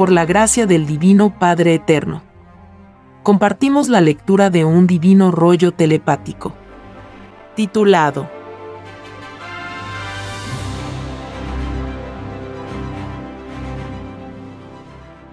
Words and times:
por 0.00 0.10
la 0.10 0.24
gracia 0.24 0.64
del 0.64 0.86
Divino 0.86 1.38
Padre 1.38 1.74
Eterno. 1.74 2.22
Compartimos 3.22 3.90
la 3.90 4.00
lectura 4.00 4.48
de 4.48 4.64
un 4.64 4.86
divino 4.86 5.30
rollo 5.30 5.72
telepático. 5.72 6.54
Titulado 7.54 8.26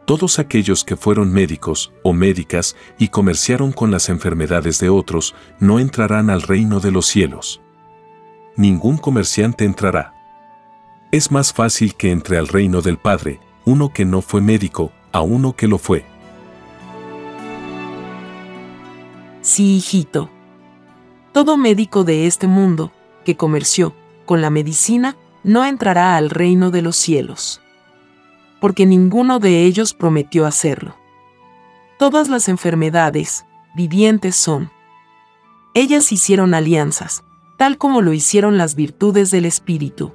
Todos 0.04 0.38
aquellos 0.38 0.84
que 0.84 0.98
fueron 0.98 1.32
médicos 1.32 1.94
o 2.04 2.12
médicas 2.12 2.76
y 2.98 3.08
comerciaron 3.08 3.72
con 3.72 3.90
las 3.90 4.10
enfermedades 4.10 4.82
de 4.82 4.90
otros 4.90 5.34
no 5.62 5.80
entrarán 5.80 6.30
al 6.30 6.42
reino 6.42 6.82
de 6.82 6.92
los 6.92 7.06
cielos. 7.06 7.62
Ningún 8.58 8.98
comerciante 8.98 9.64
entrará. 9.64 10.14
Es 11.14 11.32
más 11.32 11.54
fácil 11.54 11.96
que 11.96 12.12
entre 12.12 12.38
al 12.38 12.50
reino 12.50 12.82
del 12.82 12.98
Padre 12.98 13.40
uno 13.68 13.94
que 13.94 14.04
no 14.04 14.24
fue 14.24 14.42
médico 14.42 14.92
a 15.12 15.22
uno 15.22 15.56
que 15.56 15.68
lo 15.68 15.78
fue. 15.78 16.04
Sí, 19.42 19.78
hijito. 19.78 20.32
Todo 21.34 21.56
médico 21.56 22.04
de 22.04 22.26
este 22.26 22.48
mundo 22.48 22.92
que 23.24 23.38
comerció 23.38 23.94
con 24.26 24.42
la 24.42 24.50
medicina 24.50 25.16
no 25.44 25.66
entrará 25.66 26.18
al 26.18 26.32
reino 26.32 26.72
de 26.72 26.82
los 26.82 26.96
cielos 26.96 27.62
porque 28.60 28.86
ninguno 28.86 29.40
de 29.40 29.64
ellos 29.64 29.94
prometió 29.94 30.46
hacerlo. 30.46 30.96
Todas 32.00 32.30
las 32.30 32.48
enfermedades 32.48 33.46
vivientes 33.76 34.36
son. 34.36 34.72
Ellas 35.74 36.12
hicieron 36.12 36.54
alianzas, 36.54 37.24
tal 37.58 37.78
como 37.78 38.02
lo 38.02 38.14
hicieron 38.14 38.58
las 38.58 38.76
virtudes 38.76 39.32
del 39.32 39.46
Espíritu. 39.46 40.14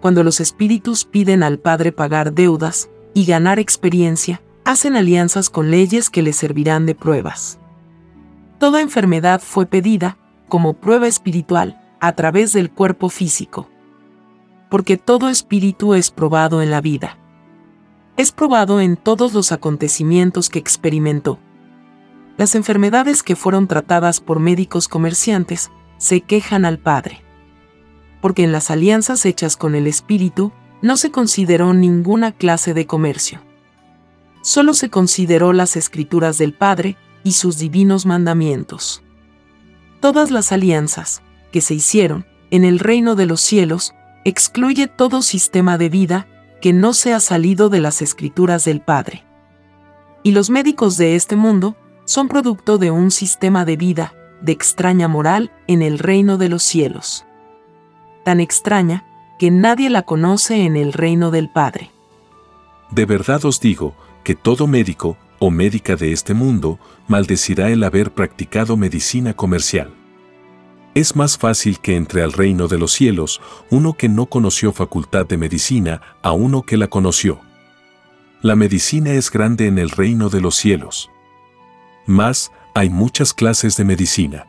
Cuando 0.00 0.22
los 0.22 0.40
espíritus 0.40 1.04
piden 1.04 1.42
al 1.42 1.58
Padre 1.58 1.92
pagar 1.92 2.32
deudas 2.32 2.90
y 3.14 3.24
ganar 3.24 3.58
experiencia, 3.58 4.42
hacen 4.64 4.96
alianzas 4.96 5.50
con 5.50 5.70
leyes 5.70 6.10
que 6.10 6.22
les 6.22 6.36
servirán 6.36 6.86
de 6.86 6.94
pruebas. 6.94 7.58
Toda 8.58 8.80
enfermedad 8.80 9.40
fue 9.40 9.66
pedida, 9.66 10.18
como 10.48 10.74
prueba 10.74 11.06
espiritual, 11.06 11.80
a 12.00 12.12
través 12.12 12.52
del 12.52 12.70
cuerpo 12.70 13.08
físico. 13.08 13.68
Porque 14.70 14.96
todo 14.96 15.28
espíritu 15.28 15.94
es 15.94 16.10
probado 16.10 16.62
en 16.62 16.70
la 16.70 16.80
vida 16.80 17.18
es 18.16 18.32
probado 18.32 18.80
en 18.80 18.96
todos 18.96 19.34
los 19.34 19.52
acontecimientos 19.52 20.48
que 20.48 20.58
experimentó. 20.58 21.38
Las 22.38 22.54
enfermedades 22.54 23.22
que 23.22 23.36
fueron 23.36 23.66
tratadas 23.66 24.20
por 24.20 24.40
médicos 24.40 24.88
comerciantes 24.88 25.70
se 25.98 26.22
quejan 26.22 26.64
al 26.64 26.78
Padre. 26.78 27.22
Porque 28.20 28.44
en 28.44 28.52
las 28.52 28.70
alianzas 28.70 29.24
hechas 29.26 29.56
con 29.56 29.74
el 29.74 29.86
Espíritu 29.86 30.52
no 30.82 30.96
se 30.96 31.10
consideró 31.10 31.74
ninguna 31.74 32.32
clase 32.32 32.74
de 32.74 32.86
comercio. 32.86 33.40
Solo 34.42 34.74
se 34.74 34.90
consideró 34.90 35.52
las 35.52 35.76
escrituras 35.76 36.38
del 36.38 36.52
Padre 36.52 36.96
y 37.24 37.32
sus 37.32 37.58
divinos 37.58 38.06
mandamientos. 38.06 39.02
Todas 40.00 40.30
las 40.30 40.52
alianzas 40.52 41.22
que 41.50 41.60
se 41.60 41.74
hicieron 41.74 42.26
en 42.50 42.64
el 42.64 42.78
reino 42.78 43.16
de 43.16 43.26
los 43.26 43.40
cielos 43.40 43.92
excluye 44.24 44.86
todo 44.86 45.22
sistema 45.22 45.78
de 45.78 45.88
vida 45.88 46.28
que 46.60 46.72
no 46.72 46.92
se 46.92 47.12
ha 47.12 47.20
salido 47.20 47.68
de 47.68 47.80
las 47.80 48.02
escrituras 48.02 48.64
del 48.64 48.80
Padre. 48.80 49.24
Y 50.22 50.32
los 50.32 50.50
médicos 50.50 50.96
de 50.96 51.16
este 51.16 51.36
mundo 51.36 51.76
son 52.04 52.28
producto 52.28 52.78
de 52.78 52.90
un 52.90 53.10
sistema 53.10 53.64
de 53.64 53.76
vida, 53.76 54.14
de 54.40 54.52
extraña 54.52 55.08
moral 55.08 55.52
en 55.66 55.82
el 55.82 55.98
reino 55.98 56.38
de 56.38 56.48
los 56.48 56.62
cielos. 56.62 57.24
Tan 58.26 58.40
extraña 58.40 59.04
que 59.38 59.52
nadie 59.52 59.88
la 59.88 60.02
conoce 60.02 60.64
en 60.64 60.76
el 60.76 60.92
reino 60.92 61.30
del 61.30 61.48
Padre. 61.48 61.92
De 62.90 63.06
verdad 63.06 63.44
os 63.44 63.60
digo 63.60 63.94
que 64.24 64.34
todo 64.34 64.66
médico 64.66 65.16
o 65.38 65.52
médica 65.52 65.94
de 65.94 66.10
este 66.10 66.34
mundo 66.34 66.80
maldecirá 67.06 67.70
el 67.70 67.84
haber 67.84 68.10
practicado 68.10 68.76
medicina 68.76 69.34
comercial. 69.34 69.94
Es 70.96 71.14
más 71.14 71.38
fácil 71.38 71.78
que 71.78 71.94
entre 71.94 72.24
al 72.24 72.32
reino 72.32 72.66
de 72.66 72.78
los 72.78 72.90
cielos 72.90 73.40
uno 73.70 73.92
que 73.92 74.08
no 74.08 74.26
conoció 74.26 74.72
facultad 74.72 75.24
de 75.24 75.36
medicina 75.36 76.00
a 76.20 76.32
uno 76.32 76.62
que 76.62 76.76
la 76.76 76.88
conoció. 76.88 77.38
La 78.42 78.56
medicina 78.56 79.12
es 79.12 79.30
grande 79.30 79.68
en 79.68 79.78
el 79.78 79.90
reino 79.90 80.30
de 80.30 80.40
los 80.40 80.56
cielos. 80.56 81.12
Mas, 82.06 82.50
hay 82.74 82.90
muchas 82.90 83.32
clases 83.32 83.76
de 83.76 83.84
medicina. 83.84 84.46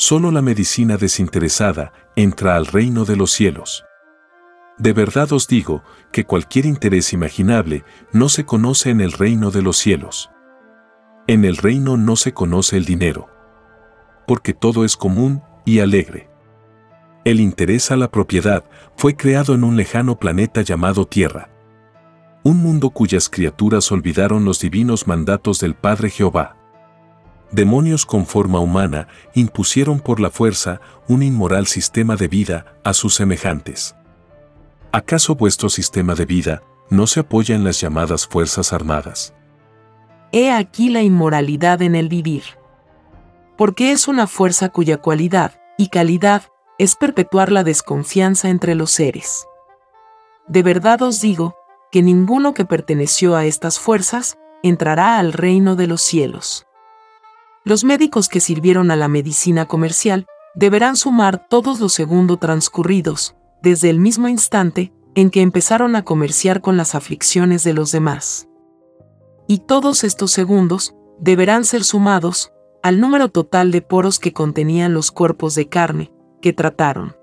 Solo 0.00 0.30
la 0.30 0.42
medicina 0.42 0.96
desinteresada 0.96 1.92
entra 2.14 2.54
al 2.54 2.66
reino 2.66 3.04
de 3.04 3.16
los 3.16 3.32
cielos. 3.32 3.84
De 4.78 4.92
verdad 4.92 5.32
os 5.32 5.48
digo 5.48 5.82
que 6.12 6.22
cualquier 6.22 6.66
interés 6.66 7.12
imaginable 7.12 7.82
no 8.12 8.28
se 8.28 8.44
conoce 8.44 8.90
en 8.90 9.00
el 9.00 9.10
reino 9.10 9.50
de 9.50 9.62
los 9.62 9.76
cielos. 9.76 10.30
En 11.26 11.44
el 11.44 11.56
reino 11.56 11.96
no 11.96 12.14
se 12.14 12.32
conoce 12.32 12.76
el 12.76 12.84
dinero 12.84 13.28
porque 14.24 14.54
todo 14.54 14.84
es 14.84 14.96
común 14.96 15.42
y 15.64 15.80
alegre. 15.80 16.30
El 17.24 17.40
interés 17.40 17.90
a 17.90 17.96
la 17.96 18.12
propiedad 18.12 18.62
fue 18.94 19.16
creado 19.16 19.52
en 19.52 19.64
un 19.64 19.76
lejano 19.76 20.16
planeta 20.16 20.62
llamado 20.62 21.06
Tierra. 21.06 21.50
Un 22.44 22.58
mundo 22.58 22.90
cuyas 22.90 23.28
criaturas 23.28 23.90
olvidaron 23.90 24.44
los 24.44 24.60
divinos 24.60 25.08
mandatos 25.08 25.58
del 25.58 25.74
Padre 25.74 26.10
Jehová. 26.10 26.57
Demonios 27.50 28.04
con 28.04 28.26
forma 28.26 28.60
humana 28.60 29.08
impusieron 29.34 30.00
por 30.00 30.20
la 30.20 30.30
fuerza 30.30 30.80
un 31.08 31.22
inmoral 31.22 31.66
sistema 31.66 32.16
de 32.16 32.28
vida 32.28 32.78
a 32.84 32.92
sus 32.92 33.14
semejantes. 33.14 33.94
¿Acaso 34.92 35.34
vuestro 35.34 35.68
sistema 35.68 36.14
de 36.14 36.26
vida 36.26 36.62
no 36.90 37.06
se 37.06 37.20
apoya 37.20 37.54
en 37.54 37.64
las 37.64 37.80
llamadas 37.80 38.26
Fuerzas 38.26 38.72
Armadas? 38.72 39.34
He 40.32 40.50
aquí 40.50 40.90
la 40.90 41.02
inmoralidad 41.02 41.80
en 41.82 41.94
el 41.94 42.08
vivir 42.08 42.42
porque 43.58 43.90
es 43.90 44.06
una 44.06 44.28
fuerza 44.28 44.68
cuya 44.68 44.98
cualidad 44.98 45.60
y 45.76 45.88
calidad 45.88 46.44
es 46.78 46.94
perpetuar 46.94 47.50
la 47.50 47.64
desconfianza 47.64 48.50
entre 48.50 48.76
los 48.76 48.92
seres. 48.92 49.46
De 50.46 50.62
verdad 50.62 51.02
os 51.02 51.20
digo, 51.20 51.56
que 51.90 52.00
ninguno 52.00 52.54
que 52.54 52.64
perteneció 52.64 53.34
a 53.34 53.46
estas 53.46 53.80
fuerzas 53.80 54.38
entrará 54.62 55.18
al 55.18 55.32
reino 55.32 55.74
de 55.74 55.88
los 55.88 56.02
cielos. 56.02 56.67
Los 57.68 57.84
médicos 57.84 58.30
que 58.30 58.40
sirvieron 58.40 58.90
a 58.90 58.96
la 58.96 59.08
medicina 59.08 59.66
comercial 59.66 60.24
deberán 60.54 60.96
sumar 60.96 61.48
todos 61.50 61.80
los 61.80 61.92
segundos 61.92 62.40
transcurridos, 62.40 63.36
desde 63.62 63.90
el 63.90 63.98
mismo 63.98 64.26
instante 64.26 64.90
en 65.14 65.28
que 65.28 65.42
empezaron 65.42 65.94
a 65.94 66.02
comerciar 66.02 66.62
con 66.62 66.78
las 66.78 66.94
aflicciones 66.94 67.64
de 67.64 67.74
los 67.74 67.92
demás. 67.92 68.48
Y 69.46 69.58
todos 69.58 70.02
estos 70.02 70.30
segundos 70.30 70.94
deberán 71.20 71.66
ser 71.66 71.84
sumados 71.84 72.54
al 72.82 73.02
número 73.02 73.28
total 73.28 73.70
de 73.70 73.82
poros 73.82 74.18
que 74.18 74.32
contenían 74.32 74.94
los 74.94 75.12
cuerpos 75.12 75.54
de 75.54 75.68
carne 75.68 76.10
que 76.40 76.54
trataron. 76.54 77.16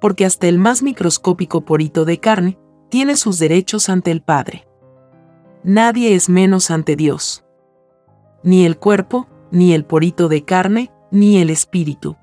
Porque 0.00 0.24
hasta 0.24 0.48
el 0.48 0.56
más 0.56 0.82
microscópico 0.82 1.66
porito 1.66 2.06
de 2.06 2.18
carne 2.18 2.58
tiene 2.88 3.16
sus 3.16 3.38
derechos 3.38 3.90
ante 3.90 4.12
el 4.12 4.22
Padre. 4.22 4.66
Nadie 5.62 6.14
es 6.14 6.30
menos 6.30 6.70
ante 6.70 6.96
Dios. 6.96 7.44
Ni 8.42 8.64
el 8.64 8.78
cuerpo, 8.78 9.28
ni 9.52 9.74
el 9.74 9.84
porito 9.84 10.28
de 10.28 10.44
carne, 10.44 10.90
ni 11.12 11.38
el 11.38 11.50
espíritu. 11.50 12.16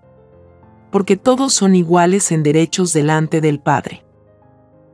Porque 0.92 1.16
todos 1.16 1.54
son 1.54 1.76
iguales 1.76 2.32
en 2.34 2.44
derechos 2.44 2.92
delante 2.92 3.40
del 3.40 3.60
Padre. 3.60 4.04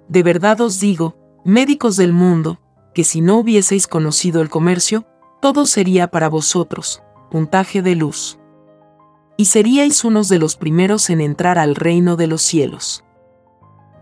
De 0.10 0.22
verdad 0.22 0.62
os 0.62 0.80
digo, 0.80 1.16
médicos 1.44 1.96
del 1.96 2.14
mundo, 2.14 2.60
que 2.94 3.04
si 3.04 3.22
no 3.22 3.38
hubieseis 3.38 3.88
conocido 3.88 4.42
el 4.42 4.50
comercio, 4.50 5.06
todo 5.42 5.66
sería 5.66 6.10
para 6.10 6.30
vosotros, 6.30 7.02
puntaje 7.32 7.82
de 7.82 7.96
luz. 7.96 8.38
Y 9.38 9.46
seríais 9.46 10.04
unos 10.04 10.30
de 10.30 10.40
los 10.40 10.56
primeros 10.58 11.10
en 11.10 11.22
entrar 11.22 11.58
al 11.58 11.76
reino 11.76 12.16
de 12.16 12.28
los 12.28 12.42
cielos. 12.42 13.04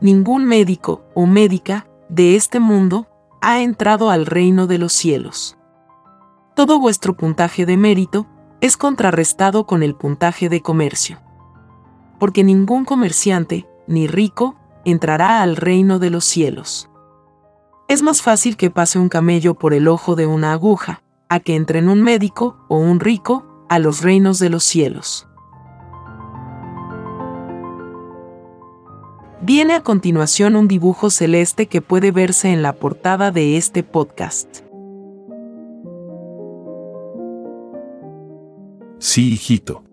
Ningún 0.01 0.45
médico 0.45 1.03
o 1.15 1.25
médica 1.25 1.87
de 2.09 2.35
este 2.35 2.59
mundo 2.59 3.07
ha 3.41 3.61
entrado 3.61 4.09
al 4.09 4.25
reino 4.25 4.67
de 4.67 4.77
los 4.77 4.93
cielos. 4.93 5.57
Todo 6.55 6.79
vuestro 6.79 7.15
puntaje 7.15 7.65
de 7.65 7.77
mérito 7.77 8.27
es 8.61 8.77
contrarrestado 8.77 9.65
con 9.65 9.81
el 9.81 9.95
puntaje 9.95 10.49
de 10.49 10.61
comercio. 10.61 11.19
Porque 12.19 12.43
ningún 12.43 12.85
comerciante, 12.85 13.67
ni 13.87 14.05
rico, 14.05 14.55
entrará 14.85 15.41
al 15.41 15.55
reino 15.55 15.97
de 15.97 16.11
los 16.11 16.25
cielos. 16.25 16.89
Es 17.87 18.03
más 18.03 18.21
fácil 18.21 18.55
que 18.55 18.69
pase 18.69 18.99
un 18.99 19.09
camello 19.09 19.55
por 19.55 19.73
el 19.73 19.87
ojo 19.87 20.15
de 20.15 20.27
una 20.27 20.53
aguja, 20.53 21.01
a 21.27 21.39
que 21.39 21.55
entren 21.55 21.89
un 21.89 22.03
médico 22.03 22.57
o 22.69 22.77
un 22.77 22.99
rico 22.99 23.65
a 23.67 23.79
los 23.79 24.03
reinos 24.03 24.37
de 24.37 24.49
los 24.49 24.63
cielos. 24.63 25.27
Viene 29.41 29.73
a 29.73 29.81
continuación 29.81 30.55
un 30.55 30.67
dibujo 30.67 31.09
celeste 31.09 31.65
que 31.65 31.81
puede 31.81 32.11
verse 32.11 32.53
en 32.53 32.61
la 32.61 32.73
portada 32.73 33.31
de 33.31 33.57
este 33.57 33.83
podcast. 33.83 34.62
Sí, 39.03 39.33
hijito. 39.33 39.83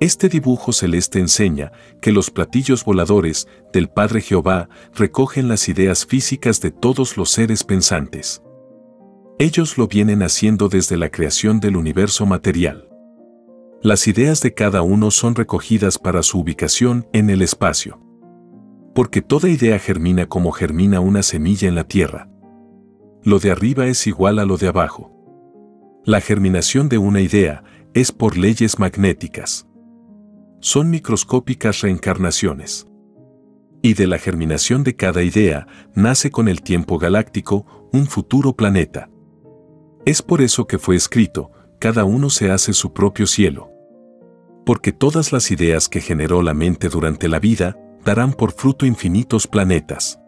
Este 0.00 0.30
dibujo 0.30 0.72
celeste 0.72 1.18
enseña 1.18 1.72
que 2.00 2.10
los 2.10 2.30
platillos 2.30 2.82
voladores 2.82 3.46
del 3.70 3.90
Padre 3.90 4.22
Jehová 4.22 4.70
recogen 4.94 5.46
las 5.46 5.68
ideas 5.68 6.06
físicas 6.06 6.62
de 6.62 6.70
todos 6.70 7.18
los 7.18 7.28
seres 7.28 7.64
pensantes. 7.64 8.42
Ellos 9.38 9.76
lo 9.76 9.88
vienen 9.88 10.22
haciendo 10.22 10.70
desde 10.70 10.96
la 10.96 11.10
creación 11.10 11.60
del 11.60 11.76
universo 11.76 12.24
material. 12.24 12.88
Las 13.82 14.08
ideas 14.08 14.40
de 14.40 14.54
cada 14.54 14.80
uno 14.80 15.10
son 15.10 15.34
recogidas 15.34 15.98
para 15.98 16.22
su 16.22 16.40
ubicación 16.40 17.06
en 17.12 17.28
el 17.28 17.42
espacio. 17.42 18.00
Porque 18.94 19.20
toda 19.20 19.50
idea 19.50 19.78
germina 19.78 20.30
como 20.30 20.50
germina 20.52 20.98
una 20.98 21.22
semilla 21.22 21.68
en 21.68 21.74
la 21.74 21.84
tierra. 21.84 22.30
Lo 23.22 23.38
de 23.38 23.50
arriba 23.50 23.86
es 23.86 24.06
igual 24.06 24.38
a 24.38 24.46
lo 24.46 24.56
de 24.56 24.68
abajo. 24.68 25.10
La 26.06 26.22
germinación 26.22 26.88
de 26.88 26.96
una 26.96 27.20
idea 27.20 27.64
es 27.94 28.10
por 28.10 28.36
leyes 28.36 28.80
magnéticas. 28.80 29.68
Son 30.58 30.90
microscópicas 30.90 31.80
reencarnaciones. 31.80 32.88
Y 33.82 33.94
de 33.94 34.08
la 34.08 34.18
germinación 34.18 34.82
de 34.82 34.96
cada 34.96 35.22
idea 35.22 35.68
nace 35.94 36.32
con 36.32 36.48
el 36.48 36.62
tiempo 36.62 36.98
galáctico 36.98 37.88
un 37.92 38.06
futuro 38.06 38.54
planeta. 38.54 39.10
Es 40.04 40.22
por 40.22 40.42
eso 40.42 40.66
que 40.66 40.78
fue 40.78 40.96
escrito, 40.96 41.52
cada 41.78 42.04
uno 42.04 42.30
se 42.30 42.50
hace 42.50 42.72
su 42.72 42.92
propio 42.92 43.28
cielo. 43.28 43.70
Porque 44.66 44.90
todas 44.90 45.32
las 45.32 45.52
ideas 45.52 45.88
que 45.88 46.00
generó 46.00 46.42
la 46.42 46.54
mente 46.54 46.88
durante 46.88 47.28
la 47.28 47.38
vida 47.38 47.78
darán 48.04 48.32
por 48.32 48.52
fruto 48.52 48.86
infinitos 48.86 49.46
planetas. 49.46 50.18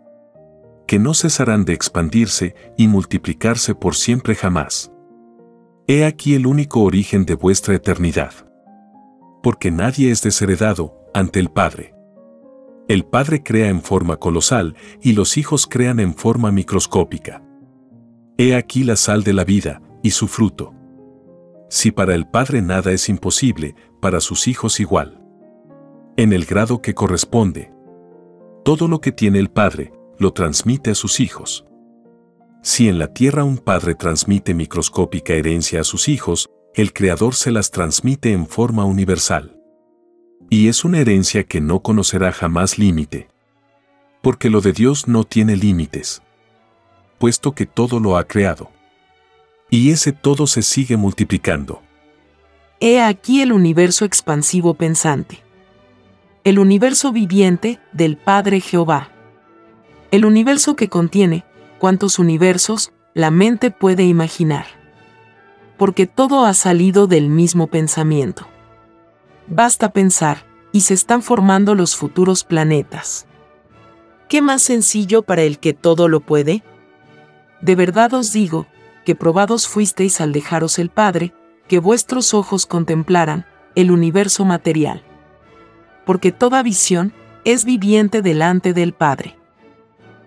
Que 0.87 1.01
no 1.01 1.15
cesarán 1.15 1.65
de 1.65 1.73
expandirse 1.73 2.55
y 2.77 2.87
multiplicarse 2.87 3.75
por 3.75 3.97
siempre 3.97 4.37
jamás. 4.37 4.93
He 5.89 6.05
aquí 6.05 6.35
el 6.35 6.49
único 6.49 6.81
origen 6.81 7.25
de 7.27 7.35
vuestra 7.35 7.77
eternidad. 7.77 8.33
Porque 9.41 9.71
nadie 9.71 10.11
es 10.11 10.21
desheredado 10.21 10.99
ante 11.15 11.39
el 11.39 11.49
Padre. 11.49 11.95
El 12.89 13.05
Padre 13.05 13.45
crea 13.45 13.69
en 13.69 13.83
forma 13.83 14.17
colosal 14.17 14.75
y 15.01 15.13
los 15.13 15.37
hijos 15.37 15.69
crean 15.69 16.01
en 16.01 16.15
forma 16.15 16.51
microscópica. 16.51 17.41
He 18.37 18.57
aquí 18.57 18.83
la 18.83 18.97
sal 18.97 19.23
de 19.23 19.33
la 19.33 19.45
vida 19.45 19.81
y 20.03 20.11
su 20.11 20.27
fruto. 20.27 20.75
Si 21.69 21.93
para 21.93 22.17
el 22.17 22.27
Padre 22.27 22.63
nada 22.63 22.91
es 22.91 23.09
imposible, 23.09 23.77
para 24.01 24.21
sus 24.21 24.49
hijos 24.49 24.81
igual. 24.81 25.23
En 26.17 26.33
el 26.33 26.47
grado 26.47 26.83
que 26.83 26.95
corresponde. 26.95 27.73
Todo 28.65 28.89
lo 28.89 29.01
que 29.01 29.13
tiene 29.13 29.39
el 29.39 29.51
Padre, 29.51 29.93
lo 30.19 30.33
transmite 30.33 30.91
a 30.91 30.95
sus 30.95 31.21
hijos. 31.21 31.66
Si 32.67 32.89
en 32.89 32.99
la 32.99 33.15
tierra 33.15 33.45
un 33.45 33.59
padre 33.59 33.95
transmite 33.95 34.53
microscópica 34.53 35.35
herencia 35.35 35.83
a 35.83 35.85
sus 35.85 36.09
hijos, 36.09 36.51
el 36.75 36.93
Creador 36.93 37.37
se 37.37 37.53
las 37.53 37.71
transmite 37.71 38.33
en 38.33 38.49
forma 38.49 38.85
universal. 38.85 39.57
Y 40.51 40.67
es 40.67 40.85
una 40.85 40.99
herencia 40.99 41.45
que 41.45 41.61
no 41.61 41.79
conocerá 41.79 42.33
jamás 42.33 42.77
límite. 42.77 43.29
Porque 44.21 44.51
lo 44.51 44.61
de 44.61 44.73
Dios 44.73 45.07
no 45.07 45.23
tiene 45.23 45.55
límites. 45.55 46.23
Puesto 47.19 47.53
que 47.53 47.67
todo 47.67 48.01
lo 48.01 48.17
ha 48.17 48.25
creado. 48.25 48.69
Y 49.71 49.93
ese 49.93 50.11
todo 50.11 50.49
se 50.49 50.63
sigue 50.63 50.97
multiplicando. 50.97 51.83
He 52.81 53.01
aquí 53.01 53.43
el 53.43 53.53
universo 53.53 54.05
expansivo 54.05 54.75
pensante. 54.75 55.39
El 56.43 56.59
universo 56.59 57.13
viviente 57.13 57.79
del 57.93 58.17
Padre 58.17 58.61
Jehová. 58.61 59.13
El 60.11 60.25
universo 60.25 60.75
que 60.75 60.89
contiene, 60.89 61.45
cuántos 61.79 62.19
universos 62.19 62.93
la 63.15 63.31
mente 63.31 63.71
puede 63.71 64.05
imaginar. 64.05 64.67
Porque 65.77 66.07
todo 66.07 66.45
ha 66.45 66.55
salido 66.55 67.07
del 67.07 67.29
mismo 67.29 67.67
pensamiento. 67.67 68.47
Basta 69.47 69.93
pensar, 69.93 70.45
y 70.73 70.81
se 70.81 70.95
están 70.95 71.23
formando 71.23 71.75
los 71.75 71.97
futuros 71.97 72.45
planetas. 72.45 73.27
¿Qué 74.29 74.43
más 74.43 74.63
sencillo 74.63 75.23
para 75.23 75.43
el 75.43 75.59
que 75.59 75.73
todo 75.73 76.09
lo 76.09 76.21
puede? 76.21 76.63
De 77.61 77.75
verdad 77.77 78.13
os 78.15 78.33
digo, 78.33 78.67
que 79.05 79.15
probados 79.15 79.69
fuisteis 79.69 80.21
al 80.21 80.33
dejaros 80.33 80.79
el 80.79 80.91
Padre, 80.91 81.33
que 81.69 81.79
vuestros 81.79 82.35
ojos 82.35 82.67
contemplaran 82.67 83.47
el 83.75 83.91
universo 83.91 84.45
material. 84.45 85.03
Porque 86.05 86.33
toda 86.33 86.63
visión 86.63 87.15
es 87.45 87.65
viviente 87.65 88.21
delante 88.21 88.73
del 88.73 88.93
Padre 88.93 89.37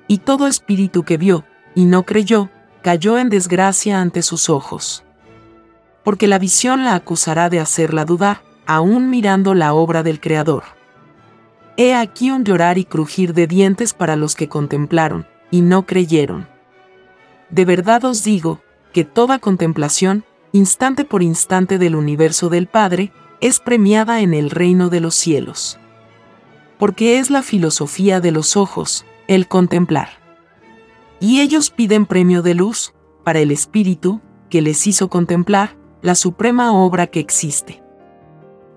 y 0.09 0.17
todo 0.17 0.47
espíritu 0.47 1.03
que 1.03 1.17
vio, 1.17 1.45
y 1.75 1.85
no 1.85 2.03
creyó, 2.03 2.49
cayó 2.81 3.19
en 3.19 3.29
desgracia 3.29 4.01
ante 4.01 4.23
sus 4.23 4.49
ojos. 4.49 5.05
Porque 6.03 6.27
la 6.27 6.39
visión 6.39 6.83
la 6.83 6.95
acusará 6.95 7.49
de 7.49 7.59
hacerla 7.59 8.05
dudar, 8.05 8.41
aún 8.65 9.11
mirando 9.11 9.53
la 9.53 9.73
obra 9.73 10.01
del 10.01 10.19
Creador. 10.19 10.63
He 11.77 11.93
aquí 11.93 12.31
un 12.31 12.43
llorar 12.43 12.79
y 12.79 12.85
crujir 12.85 13.35
de 13.35 13.45
dientes 13.45 13.93
para 13.93 14.15
los 14.15 14.35
que 14.35 14.49
contemplaron, 14.49 15.27
y 15.51 15.61
no 15.61 15.85
creyeron. 15.85 16.47
De 17.51 17.63
verdad 17.65 18.03
os 18.03 18.23
digo, 18.23 18.61
que 18.91 19.05
toda 19.05 19.37
contemplación, 19.37 20.23
instante 20.53 21.05
por 21.05 21.21
instante 21.21 21.77
del 21.77 21.95
universo 21.95 22.49
del 22.49 22.65
Padre, 22.65 23.13
es 23.41 23.59
premiada 23.59 24.21
en 24.21 24.33
el 24.33 24.49
reino 24.49 24.89
de 24.89 25.01
los 25.01 25.13
cielos. 25.13 25.77
Porque 26.79 27.19
es 27.19 27.29
la 27.29 27.43
filosofía 27.43 28.19
de 28.21 28.31
los 28.31 28.57
ojos, 28.57 29.05
el 29.29 29.47
contemplar. 29.47 30.09
Y 31.19 31.41
ellos 31.41 31.69
piden 31.69 32.07
premio 32.07 32.41
de 32.41 32.55
luz 32.55 32.95
para 33.23 33.37
el 33.37 33.51
Espíritu 33.51 34.21
que 34.49 34.59
les 34.63 34.87
hizo 34.87 35.07
contemplar 35.07 35.77
la 36.01 36.15
suprema 36.15 36.73
obra 36.73 37.05
que 37.05 37.19
existe. 37.19 37.83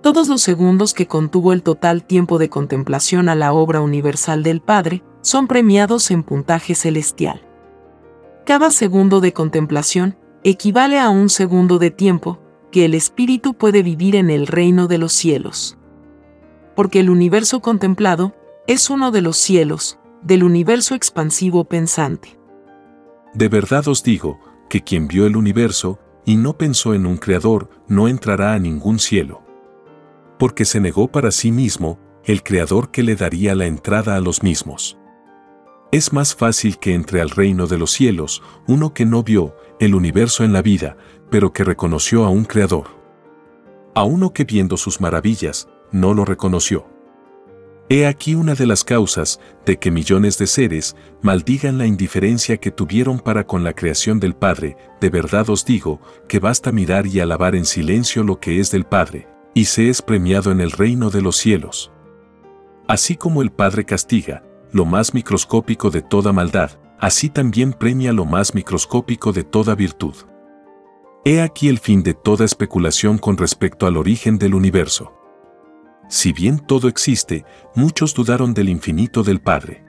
Todos 0.03 0.29
los 0.29 0.43
segundos 0.43 0.93
que 0.93 1.07
contuvo 1.07 1.55
el 1.55 1.63
total 1.63 2.05
tiempo 2.05 2.39
de 2.39 2.51
contemplación 2.51 3.31
a 3.31 3.35
la 3.35 3.55
obra 3.55 3.81
universal 3.81 4.43
del 4.43 4.61
Padre 4.61 5.03
son 5.23 5.47
premiados 5.47 6.11
en 6.11 6.23
puntaje 6.23 6.75
celestial. 6.75 7.41
Cada 8.45 8.71
segundo 8.71 9.23
de 9.23 9.33
contemplación 9.33 10.19
equivale 10.45 10.99
a 10.99 11.09
un 11.09 11.31
segundo 11.31 11.79
de 11.79 11.91
tiempo 11.91 12.41
que 12.71 12.85
el 12.85 12.93
Espíritu 12.93 13.55
puede 13.55 13.83
vivir 13.83 14.17
en 14.17 14.29
el 14.29 14.47
reino 14.47 14.87
de 14.87 14.99
los 14.99 15.15
cielos. 15.15 15.79
Porque 16.77 17.01
el 17.01 17.09
universo 17.09 17.61
contemplado 17.61 18.35
es 18.67 18.91
uno 18.91 19.13
de 19.13 19.23
los 19.23 19.39
cielos, 19.39 19.99
del 20.23 20.45
universo 20.45 20.95
expansivo 20.95 21.65
pensante. 21.65 22.39
De 23.35 23.49
verdad 23.49 23.89
os 23.89 24.03
digo, 24.03 24.39
que 24.69 24.83
quien 24.83 25.09
vio 25.09 25.27
el 25.27 25.37
universo, 25.37 25.99
y 26.25 26.37
no 26.37 26.57
pensó 26.57 26.95
en 26.95 27.07
un 27.07 27.17
creador, 27.17 27.69
no 27.89 28.09
entrará 28.09 28.55
a 28.55 28.59
ningún 28.59 28.99
cielo. 28.99 29.43
Porque 30.39 30.65
se 30.65 30.81
negó 30.81 31.09
para 31.09 31.31
sí 31.31 31.51
mismo, 31.51 31.99
el 32.25 32.43
creador 32.43 32.91
que 32.91 33.03
le 33.03 33.17
daría 33.17 33.55
la 33.55 33.67
entrada 33.67 34.17
a 34.17 34.21
los 34.21 34.43
mismos. 34.43 34.99
Es 35.91 36.13
más 36.13 36.35
fácil 36.35 36.79
que 36.79 36.95
entre 36.95 37.21
al 37.21 37.31
reino 37.31 37.67
de 37.67 37.77
los 37.77 37.91
cielos 37.91 38.43
uno 38.67 38.95
que 38.95 39.05
no 39.05 39.23
vio 39.23 39.55
el 39.79 39.95
universo 39.95 40.45
en 40.45 40.53
la 40.53 40.63
vida, 40.63 40.97
pero 41.31 41.53
que 41.53 41.65
reconoció 41.65 42.25
a 42.25 42.31
un 42.31 42.45
creador. 42.45 42.87
A 43.95 44.05
uno 44.05 44.33
que 44.33 44.45
viendo 44.45 44.77
sus 44.77 45.01
maravillas, 45.01 45.69
no 45.91 46.15
lo 46.15 46.25
reconoció. 46.25 46.87
He 47.95 48.07
aquí 48.07 48.35
una 48.35 48.55
de 48.55 48.65
las 48.65 48.85
causas 48.85 49.39
de 49.67 49.79
que 49.79 49.91
millones 49.91 50.39
de 50.39 50.47
seres 50.47 50.97
maldigan 51.21 51.77
la 51.77 51.85
indiferencia 51.85 52.57
que 52.57 52.71
tuvieron 52.71 53.21
para 53.21 53.47
con 53.47 53.65
la 53.65 53.75
creación 53.75 54.19
del 54.19 54.35
Padre. 54.35 54.79
De 54.99 55.11
verdad 55.11 55.51
os 55.51 55.67
digo 55.67 56.01
que 56.27 56.39
basta 56.39 56.73
mirar 56.73 57.07
y 57.07 57.21
alabar 57.21 57.55
en 57.55 57.67
silencio 57.67 58.25
lo 58.25 58.41
que 58.41 58.61
es 58.61 58.71
del 58.71 58.85
Padre, 58.85 59.29
y 59.53 59.67
se 59.67 59.91
es 59.91 60.01
premiado 60.01 60.53
en 60.53 60.63
el 60.63 60.71
reino 60.71 61.11
de 61.11 61.21
los 61.21 61.37
cielos. 61.37 61.93
Así 62.89 63.15
como 63.15 63.43
el 63.43 63.53
Padre 63.53 63.85
castiga 63.85 64.43
lo 64.73 64.87
más 64.87 65.13
microscópico 65.13 65.91
de 65.91 66.01
toda 66.01 66.33
maldad, 66.33 66.71
así 66.99 67.29
también 67.29 67.75
premia 67.75 68.15
lo 68.15 68.25
más 68.25 68.55
microscópico 68.55 69.35
de 69.35 69.45
toda 69.45 69.75
virtud. 69.75 70.15
He 71.27 71.43
aquí 71.43 71.69
el 71.69 71.79
fin 71.79 72.03
de 72.03 72.15
toda 72.15 72.47
especulación 72.47 73.19
con 73.19 73.37
respecto 73.37 73.87
al 73.87 73.99
origen 73.99 74.39
del 74.39 74.55
universo. 74.55 75.22
Si 76.13 76.35
bien 76.35 76.59
todo 76.59 76.89
existe, 76.89 77.47
muchos 77.75 78.13
dudaron 78.13 78.53
del 78.53 78.69
infinito 78.69 79.23
del 79.23 79.41
Padre. 79.41 79.83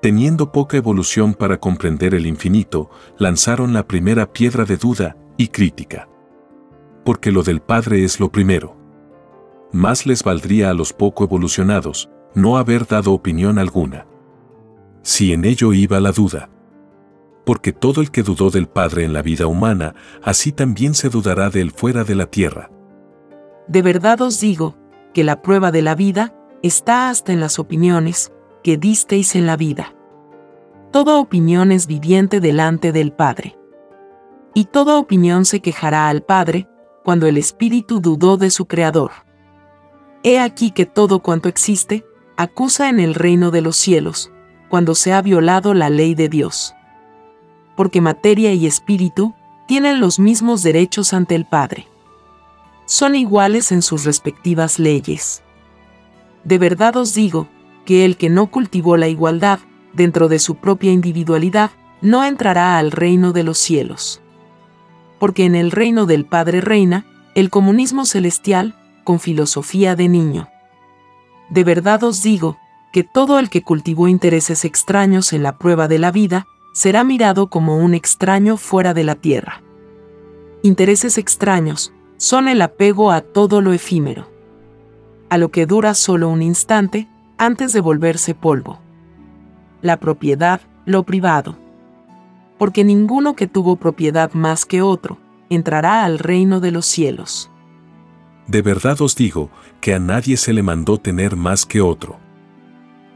Teniendo 0.00 0.50
poca 0.50 0.78
evolución 0.78 1.34
para 1.34 1.60
comprender 1.60 2.14
el 2.14 2.26
infinito, 2.26 2.88
lanzaron 3.18 3.74
la 3.74 3.86
primera 3.86 4.32
piedra 4.32 4.64
de 4.64 4.78
duda 4.78 5.14
y 5.36 5.48
crítica. 5.48 6.08
Porque 7.04 7.32
lo 7.32 7.42
del 7.42 7.60
Padre 7.60 8.02
es 8.02 8.18
lo 8.18 8.32
primero. 8.32 8.78
Más 9.72 10.06
les 10.06 10.24
valdría 10.24 10.70
a 10.70 10.72
los 10.72 10.94
poco 10.94 11.24
evolucionados 11.24 12.08
no 12.34 12.56
haber 12.56 12.86
dado 12.86 13.12
opinión 13.12 13.58
alguna. 13.58 14.06
Si 15.02 15.34
en 15.34 15.44
ello 15.44 15.74
iba 15.74 16.00
la 16.00 16.12
duda. 16.12 16.48
Porque 17.44 17.74
todo 17.74 18.00
el 18.00 18.10
que 18.10 18.22
dudó 18.22 18.48
del 18.48 18.68
Padre 18.68 19.04
en 19.04 19.12
la 19.12 19.20
vida 19.20 19.46
humana, 19.46 19.96
así 20.22 20.50
también 20.50 20.94
se 20.94 21.10
dudará 21.10 21.50
de 21.50 21.60
él 21.60 21.72
fuera 21.72 22.04
de 22.04 22.14
la 22.14 22.24
tierra. 22.24 22.70
De 23.68 23.82
verdad 23.82 24.22
os 24.22 24.40
digo, 24.40 24.76
que 25.16 25.24
la 25.24 25.40
prueba 25.40 25.72
de 25.72 25.80
la 25.80 25.94
vida 25.94 26.34
está 26.62 27.08
hasta 27.08 27.32
en 27.32 27.40
las 27.40 27.58
opiniones 27.58 28.34
que 28.62 28.76
disteis 28.76 29.34
en 29.34 29.46
la 29.46 29.56
vida. 29.56 29.94
Toda 30.92 31.16
opinión 31.16 31.72
es 31.72 31.86
viviente 31.86 32.38
delante 32.38 32.92
del 32.92 33.14
Padre. 33.14 33.56
Y 34.52 34.66
toda 34.66 34.98
opinión 34.98 35.46
se 35.46 35.60
quejará 35.60 36.10
al 36.10 36.22
Padre 36.22 36.68
cuando 37.02 37.26
el 37.26 37.38
Espíritu 37.38 38.00
dudó 38.00 38.36
de 38.36 38.50
su 38.50 38.66
Creador. 38.66 39.10
He 40.22 40.38
aquí 40.38 40.70
que 40.70 40.84
todo 40.84 41.20
cuanto 41.20 41.48
existe, 41.48 42.04
acusa 42.36 42.90
en 42.90 43.00
el 43.00 43.14
reino 43.14 43.50
de 43.50 43.62
los 43.62 43.78
cielos, 43.78 44.30
cuando 44.68 44.94
se 44.94 45.14
ha 45.14 45.22
violado 45.22 45.72
la 45.72 45.88
ley 45.88 46.14
de 46.14 46.28
Dios. 46.28 46.74
Porque 47.74 48.02
materia 48.02 48.52
y 48.52 48.66
espíritu 48.66 49.32
tienen 49.66 49.98
los 49.98 50.18
mismos 50.18 50.62
derechos 50.62 51.14
ante 51.14 51.36
el 51.36 51.46
Padre. 51.46 51.88
Son 52.86 53.16
iguales 53.16 53.72
en 53.72 53.82
sus 53.82 54.04
respectivas 54.04 54.78
leyes. 54.78 55.42
De 56.44 56.58
verdad 56.58 56.96
os 56.96 57.14
digo, 57.14 57.48
que 57.84 58.04
el 58.04 58.16
que 58.16 58.30
no 58.30 58.48
cultivó 58.48 58.96
la 58.96 59.08
igualdad 59.08 59.58
dentro 59.92 60.28
de 60.28 60.38
su 60.38 60.56
propia 60.56 60.92
individualidad, 60.92 61.70
no 62.00 62.24
entrará 62.24 62.78
al 62.78 62.92
reino 62.92 63.32
de 63.32 63.42
los 63.42 63.58
cielos. 63.58 64.20
Porque 65.18 65.44
en 65.44 65.54
el 65.54 65.70
reino 65.70 66.06
del 66.06 66.26
Padre 66.26 66.60
reina 66.60 67.06
el 67.34 67.50
comunismo 67.50 68.06
celestial 68.06 68.74
con 69.04 69.18
filosofía 69.18 69.96
de 69.96 70.08
niño. 70.08 70.48
De 71.48 71.64
verdad 71.64 72.04
os 72.04 72.22
digo, 72.22 72.58
que 72.92 73.02
todo 73.04 73.38
el 73.38 73.50
que 73.50 73.62
cultivó 73.62 74.08
intereses 74.08 74.64
extraños 74.64 75.32
en 75.32 75.42
la 75.42 75.58
prueba 75.58 75.88
de 75.88 75.98
la 75.98 76.10
vida, 76.10 76.46
será 76.72 77.04
mirado 77.04 77.48
como 77.48 77.78
un 77.78 77.94
extraño 77.94 78.56
fuera 78.56 78.94
de 78.94 79.04
la 79.04 79.16
tierra. 79.16 79.62
Intereses 80.62 81.18
extraños 81.18 81.92
son 82.16 82.48
el 82.48 82.62
apego 82.62 83.10
a 83.10 83.20
todo 83.20 83.60
lo 83.60 83.72
efímero, 83.72 84.30
a 85.28 85.38
lo 85.38 85.50
que 85.50 85.66
dura 85.66 85.94
solo 85.94 86.28
un 86.28 86.42
instante 86.42 87.08
antes 87.38 87.72
de 87.72 87.80
volverse 87.80 88.34
polvo. 88.34 88.80
La 89.82 89.98
propiedad, 89.98 90.60
lo 90.84 91.02
privado. 91.02 91.56
Porque 92.58 92.84
ninguno 92.84 93.36
que 93.36 93.46
tuvo 93.46 93.76
propiedad 93.76 94.32
más 94.32 94.64
que 94.64 94.80
otro, 94.80 95.18
entrará 95.50 96.04
al 96.04 96.18
reino 96.18 96.60
de 96.60 96.70
los 96.70 96.86
cielos. 96.86 97.50
De 98.46 98.62
verdad 98.62 99.00
os 99.02 99.16
digo 99.16 99.50
que 99.80 99.94
a 99.94 99.98
nadie 99.98 100.36
se 100.36 100.52
le 100.52 100.62
mandó 100.62 100.98
tener 100.98 101.36
más 101.36 101.66
que 101.66 101.80
otro. 101.80 102.18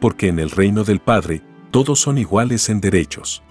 Porque 0.00 0.28
en 0.28 0.38
el 0.38 0.50
reino 0.50 0.84
del 0.84 1.00
Padre 1.00 1.42
todos 1.70 2.00
son 2.00 2.18
iguales 2.18 2.68
en 2.68 2.80
derechos. 2.80 3.42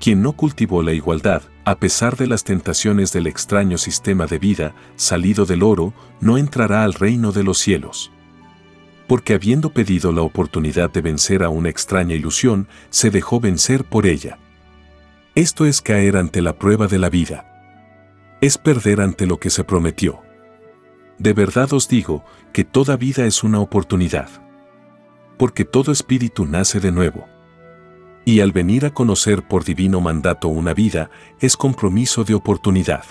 Quien 0.00 0.22
no 0.22 0.32
cultivó 0.32 0.82
la 0.82 0.94
igualdad, 0.94 1.42
a 1.66 1.78
pesar 1.78 2.16
de 2.16 2.26
las 2.26 2.42
tentaciones 2.42 3.12
del 3.12 3.26
extraño 3.26 3.76
sistema 3.76 4.24
de 4.26 4.38
vida 4.38 4.74
salido 4.96 5.44
del 5.44 5.62
oro, 5.62 5.92
no 6.20 6.38
entrará 6.38 6.84
al 6.84 6.94
reino 6.94 7.32
de 7.32 7.44
los 7.44 7.58
cielos. 7.58 8.10
Porque 9.06 9.34
habiendo 9.34 9.74
pedido 9.74 10.10
la 10.10 10.22
oportunidad 10.22 10.90
de 10.90 11.02
vencer 11.02 11.42
a 11.42 11.50
una 11.50 11.68
extraña 11.68 12.14
ilusión, 12.14 12.66
se 12.88 13.10
dejó 13.10 13.40
vencer 13.40 13.84
por 13.84 14.06
ella. 14.06 14.38
Esto 15.34 15.66
es 15.66 15.82
caer 15.82 16.16
ante 16.16 16.40
la 16.40 16.58
prueba 16.58 16.86
de 16.86 16.98
la 16.98 17.10
vida. 17.10 17.44
Es 18.40 18.56
perder 18.56 19.02
ante 19.02 19.26
lo 19.26 19.38
que 19.38 19.50
se 19.50 19.64
prometió. 19.64 20.22
De 21.18 21.34
verdad 21.34 21.74
os 21.74 21.88
digo 21.88 22.24
que 22.54 22.64
toda 22.64 22.96
vida 22.96 23.26
es 23.26 23.44
una 23.44 23.60
oportunidad. 23.60 24.30
Porque 25.36 25.66
todo 25.66 25.92
espíritu 25.92 26.46
nace 26.46 26.80
de 26.80 26.90
nuevo. 26.90 27.28
Y 28.24 28.40
al 28.40 28.52
venir 28.52 28.84
a 28.84 28.90
conocer 28.90 29.42
por 29.42 29.64
divino 29.64 30.00
mandato 30.00 30.48
una 30.48 30.74
vida, 30.74 31.10
es 31.40 31.56
compromiso 31.56 32.24
de 32.24 32.34
oportunidad. 32.34 33.04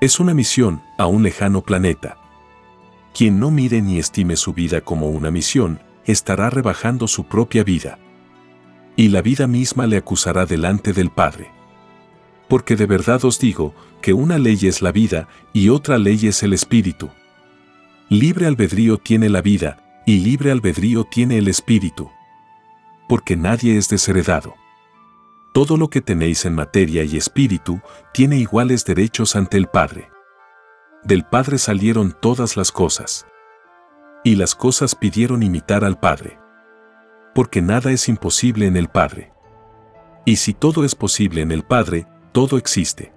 Es 0.00 0.20
una 0.20 0.34
misión 0.34 0.82
a 0.98 1.06
un 1.06 1.22
lejano 1.22 1.62
planeta. 1.62 2.18
Quien 3.14 3.40
no 3.40 3.50
mire 3.50 3.82
ni 3.82 3.98
estime 3.98 4.36
su 4.36 4.52
vida 4.52 4.82
como 4.82 5.08
una 5.08 5.30
misión, 5.30 5.80
estará 6.04 6.50
rebajando 6.50 7.08
su 7.08 7.24
propia 7.24 7.64
vida. 7.64 7.98
Y 8.94 9.08
la 9.08 9.22
vida 9.22 9.46
misma 9.46 9.86
le 9.86 9.96
acusará 9.96 10.46
delante 10.46 10.92
del 10.92 11.10
Padre. 11.10 11.50
Porque 12.48 12.76
de 12.76 12.86
verdad 12.86 13.24
os 13.24 13.40
digo 13.40 13.74
que 14.00 14.12
una 14.12 14.38
ley 14.38 14.58
es 14.62 14.82
la 14.82 14.92
vida 14.92 15.28
y 15.52 15.68
otra 15.68 15.98
ley 15.98 16.26
es 16.26 16.42
el 16.42 16.52
espíritu. 16.52 17.10
Libre 18.08 18.46
albedrío 18.46 18.98
tiene 18.98 19.28
la 19.28 19.42
vida 19.42 20.02
y 20.06 20.18
libre 20.18 20.52
albedrío 20.52 21.04
tiene 21.04 21.38
el 21.38 21.48
espíritu. 21.48 22.10
Porque 23.08 23.36
nadie 23.36 23.76
es 23.78 23.88
desheredado. 23.88 24.54
Todo 25.52 25.76
lo 25.76 25.88
que 25.88 26.00
tenéis 26.00 26.44
en 26.44 26.54
materia 26.54 27.02
y 27.04 27.16
espíritu 27.16 27.80
tiene 28.12 28.36
iguales 28.36 28.84
derechos 28.84 29.36
ante 29.36 29.56
el 29.56 29.68
Padre. 29.68 30.10
Del 31.02 31.24
Padre 31.24 31.58
salieron 31.58 32.16
todas 32.20 32.56
las 32.56 32.72
cosas. 32.72 33.26
Y 34.24 34.34
las 34.34 34.54
cosas 34.54 34.94
pidieron 34.94 35.42
imitar 35.42 35.84
al 35.84 35.98
Padre. 35.98 36.38
Porque 37.34 37.62
nada 37.62 37.92
es 37.92 38.08
imposible 38.08 38.66
en 38.66 38.76
el 38.76 38.88
Padre. 38.88 39.32
Y 40.24 40.36
si 40.36 40.52
todo 40.52 40.84
es 40.84 40.94
posible 40.94 41.40
en 41.42 41.52
el 41.52 41.62
Padre, 41.62 42.06
todo 42.32 42.58
existe. 42.58 43.12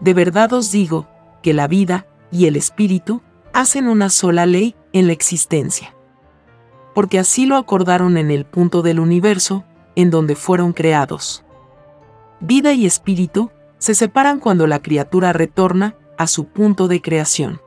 De 0.00 0.14
verdad 0.14 0.52
os 0.52 0.70
digo, 0.70 1.08
que 1.42 1.54
la 1.54 1.66
vida 1.66 2.06
y 2.30 2.46
el 2.46 2.56
espíritu 2.56 3.22
hacen 3.52 3.88
una 3.88 4.10
sola 4.10 4.46
ley 4.46 4.76
en 4.92 5.06
la 5.06 5.12
existencia. 5.12 5.96
Porque 6.94 7.18
así 7.18 7.46
lo 7.46 7.56
acordaron 7.56 8.16
en 8.16 8.30
el 8.30 8.44
punto 8.44 8.82
del 8.82 9.00
universo, 9.00 9.64
en 9.96 10.10
donde 10.10 10.36
fueron 10.36 10.72
creados. 10.72 11.44
Vida 12.40 12.72
y 12.72 12.86
espíritu 12.86 13.50
se 13.78 13.94
separan 13.94 14.40
cuando 14.40 14.66
la 14.66 14.80
criatura 14.80 15.32
retorna 15.32 15.96
a 16.18 16.26
su 16.26 16.46
punto 16.46 16.88
de 16.88 17.00
creación. 17.00 17.60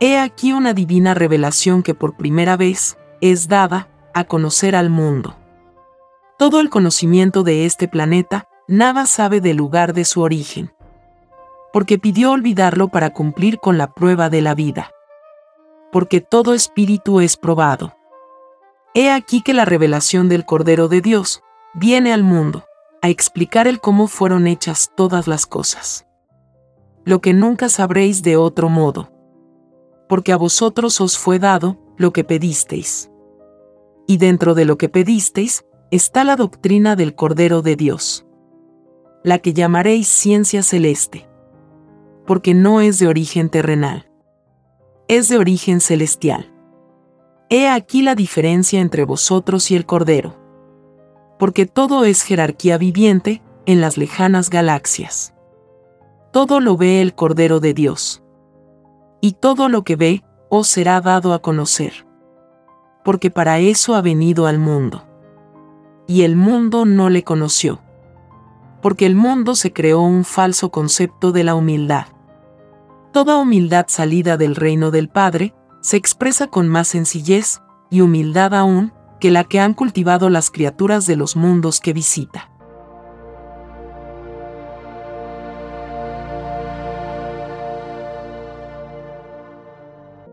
He 0.00 0.18
aquí 0.18 0.52
una 0.52 0.74
divina 0.74 1.14
revelación 1.14 1.82
que 1.82 1.94
por 1.94 2.16
primera 2.16 2.56
vez 2.56 2.96
es 3.20 3.48
dada 3.48 3.88
a 4.14 4.24
conocer 4.24 4.76
al 4.76 4.90
mundo. 4.90 5.36
Todo 6.38 6.60
el 6.60 6.70
conocimiento 6.70 7.42
de 7.42 7.66
este 7.66 7.88
planeta 7.88 8.48
nada 8.68 9.06
sabe 9.06 9.40
del 9.40 9.56
lugar 9.56 9.92
de 9.92 10.04
su 10.04 10.20
origen. 10.20 10.72
Porque 11.72 11.98
pidió 11.98 12.30
olvidarlo 12.30 12.88
para 12.88 13.10
cumplir 13.12 13.58
con 13.58 13.76
la 13.76 13.92
prueba 13.92 14.30
de 14.30 14.40
la 14.40 14.54
vida. 14.54 14.92
Porque 15.90 16.20
todo 16.20 16.54
espíritu 16.54 17.20
es 17.20 17.36
probado. 17.36 17.97
He 18.98 19.12
aquí 19.12 19.42
que 19.42 19.54
la 19.54 19.64
revelación 19.64 20.28
del 20.28 20.44
Cordero 20.44 20.88
de 20.88 21.00
Dios 21.00 21.40
viene 21.72 22.12
al 22.12 22.24
mundo 22.24 22.64
a 23.00 23.08
explicar 23.08 23.68
el 23.68 23.78
cómo 23.80 24.08
fueron 24.08 24.48
hechas 24.48 24.90
todas 24.96 25.28
las 25.28 25.46
cosas. 25.46 26.04
Lo 27.04 27.20
que 27.20 27.32
nunca 27.32 27.68
sabréis 27.68 28.24
de 28.24 28.36
otro 28.36 28.68
modo. 28.68 29.12
Porque 30.08 30.32
a 30.32 30.36
vosotros 30.36 31.00
os 31.00 31.16
fue 31.16 31.38
dado 31.38 31.78
lo 31.96 32.12
que 32.12 32.24
pedisteis. 32.24 33.08
Y 34.08 34.16
dentro 34.16 34.56
de 34.56 34.64
lo 34.64 34.78
que 34.78 34.88
pedisteis 34.88 35.64
está 35.92 36.24
la 36.24 36.34
doctrina 36.34 36.96
del 36.96 37.14
Cordero 37.14 37.62
de 37.62 37.76
Dios 37.76 38.24
la 39.22 39.38
que 39.38 39.52
llamaréis 39.52 40.08
ciencia 40.08 40.62
celeste, 40.62 41.28
porque 42.26 42.54
no 42.54 42.80
es 42.80 42.98
de 42.98 43.08
origen 43.08 43.50
terrenal, 43.50 44.10
es 45.06 45.28
de 45.28 45.38
origen 45.38 45.80
celestial. 45.80 46.57
He 47.50 47.68
aquí 47.68 48.02
la 48.02 48.14
diferencia 48.14 48.80
entre 48.80 49.04
vosotros 49.04 49.70
y 49.70 49.76
el 49.76 49.86
Cordero, 49.86 50.36
porque 51.38 51.66
todo 51.66 52.04
es 52.04 52.22
jerarquía 52.22 52.78
viviente 52.78 53.42
en 53.66 53.80
las 53.80 53.96
lejanas 53.96 54.50
galaxias. 54.50 55.34
Todo 56.32 56.60
lo 56.60 56.76
ve 56.76 57.00
el 57.00 57.14
Cordero 57.14 57.60
de 57.60 57.74
Dios, 57.74 58.22
y 59.20 59.32
todo 59.32 59.68
lo 59.68 59.82
que 59.82 59.96
ve 59.96 60.24
os 60.50 60.68
será 60.68 61.00
dado 61.00 61.32
a 61.32 61.40
conocer, 61.40 62.06
porque 63.04 63.30
para 63.30 63.58
eso 63.58 63.94
ha 63.94 64.02
venido 64.02 64.46
al 64.46 64.58
mundo. 64.58 65.04
Y 66.06 66.22
el 66.22 66.36
mundo 66.36 66.84
no 66.84 67.10
le 67.10 67.24
conoció 67.24 67.80
porque 68.80 69.06
el 69.06 69.14
mundo 69.14 69.54
se 69.54 69.72
creó 69.72 70.00
un 70.00 70.24
falso 70.24 70.70
concepto 70.70 71.32
de 71.32 71.44
la 71.44 71.54
humildad. 71.54 72.06
Toda 73.12 73.38
humildad 73.38 73.86
salida 73.88 74.36
del 74.36 74.54
reino 74.54 74.90
del 74.90 75.08
Padre 75.08 75.54
se 75.88 75.96
expresa 75.96 76.48
con 76.48 76.68
más 76.68 76.88
sencillez 76.88 77.62
y 77.88 78.02
humildad 78.02 78.54
aún 78.54 78.92
que 79.20 79.30
la 79.30 79.44
que 79.44 79.58
han 79.58 79.72
cultivado 79.72 80.28
las 80.28 80.50
criaturas 80.50 81.06
de 81.06 81.16
los 81.16 81.34
mundos 81.34 81.80
que 81.80 81.94
visita. 81.94 82.50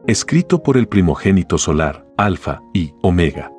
Escrito 0.08 0.62
por 0.62 0.76
el 0.76 0.90
primogénito 0.90 1.58
solar, 1.58 2.06
Alfa 2.18 2.60
y 2.74 2.94
Omega. 3.02 3.50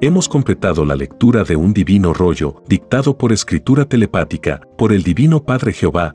Hemos 0.00 0.26
completado 0.26 0.86
la 0.86 0.96
lectura 0.96 1.44
de 1.44 1.56
un 1.56 1.74
divino 1.74 2.14
rollo, 2.14 2.62
dictado 2.66 3.18
por 3.18 3.32
escritura 3.32 3.84
telepática, 3.84 4.62
por 4.78 4.94
el 4.94 5.02
Divino 5.02 5.44
Padre 5.44 5.74
Jehová, 5.74 6.14